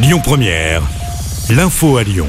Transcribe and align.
Lyon 0.00 0.20
Première, 0.22 0.82
l'info 1.50 1.96
à 1.96 2.04
Lyon. 2.04 2.28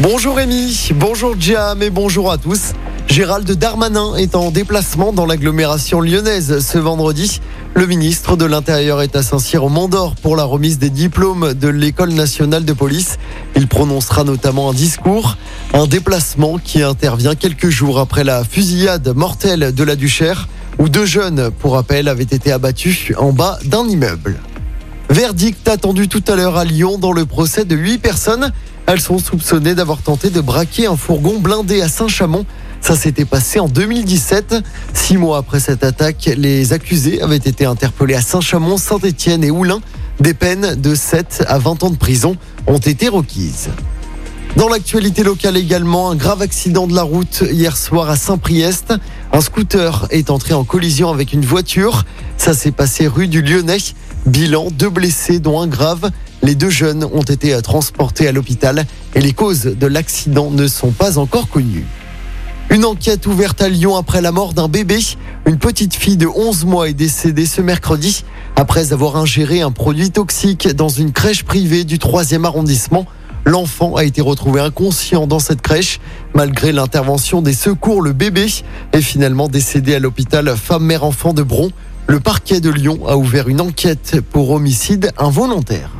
Bonjour 0.00 0.36
Rémi, 0.36 0.90
bonjour 0.94 1.34
Jam 1.36 1.82
et 1.82 1.90
bonjour 1.90 2.30
à 2.30 2.38
tous. 2.38 2.74
Gérald 3.08 3.50
Darmanin 3.50 4.14
est 4.14 4.36
en 4.36 4.52
déplacement 4.52 5.12
dans 5.12 5.26
l'agglomération 5.26 6.00
lyonnaise 6.00 6.64
ce 6.64 6.78
vendredi. 6.78 7.40
Le 7.74 7.86
ministre 7.86 8.36
de 8.36 8.44
l'Intérieur 8.44 9.02
est 9.02 9.16
à 9.16 9.24
Saint-Cyr 9.24 9.64
au 9.64 9.68
Mont 9.70 9.88
d'Or 9.88 10.14
pour 10.14 10.36
la 10.36 10.44
remise 10.44 10.78
des 10.78 10.88
diplômes 10.88 11.52
de 11.52 11.66
l'École 11.66 12.12
nationale 12.12 12.64
de 12.64 12.72
police. 12.72 13.18
Il 13.56 13.66
prononcera 13.66 14.22
notamment 14.22 14.70
un 14.70 14.74
discours, 14.74 15.36
un 15.74 15.88
déplacement 15.88 16.58
qui 16.58 16.80
intervient 16.80 17.34
quelques 17.34 17.70
jours 17.70 17.98
après 17.98 18.22
la 18.22 18.44
fusillade 18.44 19.08
mortelle 19.16 19.74
de 19.74 19.82
la 19.82 19.96
Duchère 19.96 20.48
où 20.78 20.88
deux 20.88 21.06
jeunes, 21.06 21.50
pour 21.50 21.72
rappel, 21.72 22.06
avaient 22.06 22.22
été 22.22 22.52
abattus 22.52 23.12
en 23.18 23.32
bas 23.32 23.58
d'un 23.64 23.84
immeuble. 23.88 24.38
Verdict 25.12 25.68
attendu 25.68 26.08
tout 26.08 26.24
à 26.26 26.36
l'heure 26.36 26.56
à 26.56 26.64
Lyon 26.64 26.96
dans 26.96 27.12
le 27.12 27.26
procès 27.26 27.66
de 27.66 27.76
huit 27.76 27.98
personnes. 27.98 28.50
Elles 28.86 29.02
sont 29.02 29.18
soupçonnées 29.18 29.74
d'avoir 29.74 30.00
tenté 30.00 30.30
de 30.30 30.40
braquer 30.40 30.86
un 30.86 30.96
fourgon 30.96 31.38
blindé 31.38 31.82
à 31.82 31.88
Saint-Chamond. 31.88 32.46
Ça 32.80 32.96
s'était 32.96 33.26
passé 33.26 33.60
en 33.60 33.68
2017. 33.68 34.54
Six 34.94 35.18
mois 35.18 35.36
après 35.36 35.60
cette 35.60 35.84
attaque, 35.84 36.30
les 36.38 36.72
accusés 36.72 37.20
avaient 37.20 37.36
été 37.36 37.66
interpellés 37.66 38.14
à 38.14 38.22
Saint-Chamond, 38.22 38.78
Saint-Étienne 38.78 39.44
et 39.44 39.50
Oulin. 39.50 39.82
Des 40.18 40.32
peines 40.32 40.80
de 40.80 40.94
7 40.94 41.44
à 41.46 41.58
20 41.58 41.82
ans 41.82 41.90
de 41.90 41.96
prison 41.96 42.38
ont 42.66 42.78
été 42.78 43.08
requises. 43.08 43.68
Dans 44.56 44.68
l'actualité 44.68 45.24
locale 45.24 45.56
également, 45.56 46.10
un 46.10 46.14
grave 46.14 46.42
accident 46.42 46.86
de 46.86 46.94
la 46.94 47.02
route 47.02 47.42
hier 47.50 47.76
soir 47.76 48.08
à 48.08 48.16
Saint-Priest. 48.16 48.94
Un 49.32 49.40
scooter 49.40 50.06
est 50.10 50.28
entré 50.28 50.52
en 50.52 50.64
collision 50.64 51.10
avec 51.10 51.32
une 51.32 51.44
voiture. 51.44 52.04
Ça 52.42 52.54
s'est 52.54 52.72
passé 52.72 53.06
rue 53.06 53.28
du 53.28 53.40
Lyonnais. 53.40 53.76
Bilan, 54.26 54.72
deux 54.72 54.90
blessés 54.90 55.38
dont 55.38 55.60
un 55.60 55.68
grave. 55.68 56.10
Les 56.42 56.56
deux 56.56 56.70
jeunes 56.70 57.04
ont 57.04 57.22
été 57.22 57.56
transportés 57.62 58.26
à 58.26 58.32
l'hôpital 58.32 58.84
et 59.14 59.20
les 59.20 59.32
causes 59.32 59.62
de 59.62 59.86
l'accident 59.86 60.50
ne 60.50 60.66
sont 60.66 60.90
pas 60.90 61.18
encore 61.18 61.48
connues. 61.48 61.86
Une 62.70 62.84
enquête 62.84 63.28
ouverte 63.28 63.62
à 63.62 63.68
Lyon 63.68 63.94
après 63.94 64.20
la 64.20 64.32
mort 64.32 64.54
d'un 64.54 64.66
bébé. 64.66 64.98
Une 65.46 65.58
petite 65.58 65.94
fille 65.94 66.16
de 66.16 66.26
11 66.26 66.64
mois 66.64 66.88
est 66.88 66.94
décédée 66.94 67.46
ce 67.46 67.60
mercredi 67.60 68.24
après 68.56 68.92
avoir 68.92 69.16
ingéré 69.16 69.60
un 69.60 69.70
produit 69.70 70.10
toxique 70.10 70.66
dans 70.66 70.88
une 70.88 71.12
crèche 71.12 71.44
privée 71.44 71.84
du 71.84 71.98
3e 71.98 72.44
arrondissement. 72.44 73.06
L'enfant 73.44 73.94
a 73.94 74.02
été 74.02 74.20
retrouvé 74.20 74.60
inconscient 74.60 75.28
dans 75.28 75.38
cette 75.38 75.62
crèche. 75.62 76.00
Malgré 76.34 76.72
l'intervention 76.72 77.40
des 77.40 77.54
secours, 77.54 78.02
le 78.02 78.12
bébé 78.12 78.46
est 78.92 79.00
finalement 79.00 79.46
décédé 79.46 79.94
à 79.94 80.00
l'hôpital 80.00 80.56
femme-mère-enfant 80.56 81.34
de 81.34 81.44
Bron. 81.44 81.70
Le 82.06 82.20
parquet 82.20 82.60
de 82.60 82.70
Lyon 82.70 82.98
a 83.06 83.16
ouvert 83.16 83.48
une 83.48 83.60
enquête 83.60 84.20
pour 84.30 84.50
homicide 84.50 85.12
involontaire. 85.18 85.90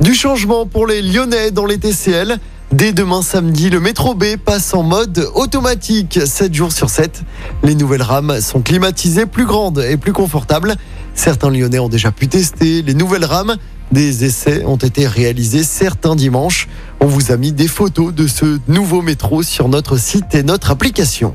Du 0.00 0.14
changement 0.14 0.66
pour 0.66 0.86
les 0.86 1.02
Lyonnais 1.02 1.50
dans 1.50 1.66
les 1.66 1.78
TCL. 1.78 2.38
Dès 2.72 2.92
demain 2.92 3.20
samedi, 3.20 3.68
le 3.68 3.80
métro 3.80 4.14
B 4.14 4.36
passe 4.42 4.72
en 4.72 4.82
mode 4.84 5.26
automatique 5.34 6.20
7 6.24 6.54
jours 6.54 6.72
sur 6.72 6.88
7. 6.88 7.22
Les 7.64 7.74
nouvelles 7.74 8.02
rames 8.02 8.40
sont 8.40 8.62
climatisées, 8.62 9.26
plus 9.26 9.44
grandes 9.44 9.80
et 9.80 9.96
plus 9.96 10.12
confortables. 10.12 10.76
Certains 11.14 11.50
Lyonnais 11.50 11.80
ont 11.80 11.88
déjà 11.88 12.12
pu 12.12 12.28
tester 12.28 12.82
les 12.82 12.94
nouvelles 12.94 13.24
rames. 13.24 13.56
Des 13.90 14.24
essais 14.24 14.64
ont 14.64 14.76
été 14.76 15.08
réalisés 15.08 15.64
certains 15.64 16.14
dimanches. 16.14 16.68
On 17.00 17.06
vous 17.06 17.32
a 17.32 17.36
mis 17.36 17.50
des 17.50 17.66
photos 17.66 18.14
de 18.14 18.28
ce 18.28 18.60
nouveau 18.68 19.02
métro 19.02 19.42
sur 19.42 19.68
notre 19.68 19.96
site 19.96 20.34
et 20.34 20.44
notre 20.44 20.70
application. 20.70 21.34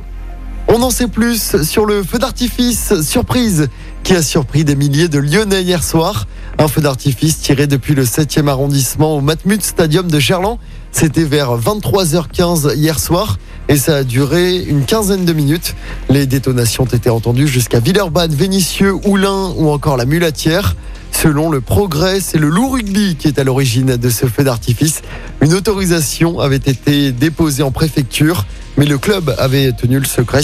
On 0.77 0.81
en 0.81 0.89
sait 0.89 1.07
plus 1.07 1.63
sur 1.63 1.85
le 1.85 2.03
feu 2.03 2.19
d'artifice 2.19 3.01
surprise 3.01 3.69
qui 4.03 4.13
a 4.13 4.21
surpris 4.21 4.65
des 4.65 4.75
milliers 4.75 5.07
de 5.07 5.19
Lyonnais 5.19 5.63
hier 5.63 5.81
soir? 5.81 6.27
Un 6.57 6.67
feu 6.67 6.81
d'artifice 6.81 7.39
tiré 7.39 7.65
depuis 7.65 7.95
le 7.95 8.03
7e 8.03 8.49
arrondissement 8.49 9.15
au 9.15 9.21
Matmut 9.21 9.63
Stadium 9.63 10.11
de 10.11 10.19
Gerland. 10.19 10.59
C'était 10.91 11.23
vers 11.23 11.57
23h15 11.57 12.75
hier 12.75 12.99
soir 12.99 13.37
et 13.69 13.77
ça 13.77 13.95
a 13.95 14.03
duré 14.03 14.57
une 14.57 14.83
quinzaine 14.83 15.23
de 15.23 15.31
minutes. 15.31 15.75
Les 16.09 16.25
détonations 16.25 16.83
ont 16.83 16.87
été 16.87 17.09
entendues 17.09 17.47
jusqu'à 17.47 17.79
Villeurbanne, 17.79 18.35
Vénissieux, 18.35 18.95
Oulin 19.05 19.53
ou 19.55 19.69
encore 19.69 19.95
la 19.95 20.05
Mulatière. 20.05 20.75
Selon 21.13 21.49
le 21.49 21.61
progrès, 21.61 22.19
c'est 22.19 22.37
le 22.37 22.49
loup 22.49 22.71
rugby 22.71 23.15
qui 23.15 23.29
est 23.29 23.39
à 23.39 23.45
l'origine 23.45 23.95
de 23.95 24.09
ce 24.09 24.25
feu 24.25 24.43
d'artifice. 24.43 25.03
Une 25.45 25.53
autorisation 25.53 26.39
avait 26.39 26.55
été 26.55 27.11
déposée 27.11 27.61
en 27.61 27.69
préfecture, 27.69 28.47
mais 28.77 28.85
le 28.87 28.97
club 28.97 29.35
avait 29.37 29.73
tenu 29.73 29.99
le 29.99 30.05
secret. 30.05 30.41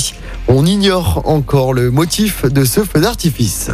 On 0.47 0.63
ignore 0.63 1.23
encore 1.25 1.73
le 1.73 1.89
motif 1.89 2.45
de 2.45 2.63
ce 2.63 2.81
feu 2.83 3.01
d'artifice. 3.01 3.71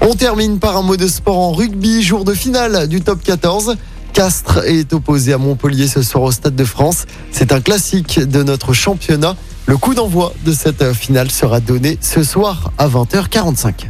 On 0.00 0.14
termine 0.14 0.58
par 0.58 0.78
un 0.78 0.82
mot 0.82 0.96
de 0.96 1.06
sport 1.06 1.36
en 1.36 1.52
rugby, 1.52 2.02
jour 2.02 2.24
de 2.24 2.32
finale 2.32 2.88
du 2.88 3.02
top 3.02 3.22
14. 3.22 3.76
Castres 4.14 4.64
est 4.64 4.90
opposé 4.94 5.34
à 5.34 5.38
Montpellier 5.38 5.86
ce 5.86 6.00
soir 6.00 6.24
au 6.24 6.32
Stade 6.32 6.56
de 6.56 6.64
France. 6.64 7.04
C'est 7.30 7.52
un 7.52 7.60
classique 7.60 8.18
de 8.18 8.42
notre 8.42 8.72
championnat. 8.72 9.36
Le 9.66 9.76
coup 9.76 9.92
d'envoi 9.94 10.32
de 10.46 10.52
cette 10.52 10.94
finale 10.94 11.30
sera 11.30 11.60
donné 11.60 11.98
ce 12.00 12.22
soir 12.22 12.72
à 12.78 12.88
20h45. 12.88 13.84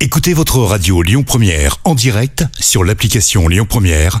Écoutez 0.00 0.32
votre 0.32 0.58
radio 0.58 1.02
Lyon 1.02 1.24
Première 1.24 1.78
en 1.82 1.96
direct 1.96 2.44
sur 2.60 2.84
l'application 2.84 3.48
Lyon 3.48 3.66
Première, 3.68 4.20